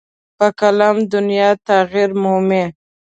[0.37, 2.63] په قلم دنیا تغیر مومي.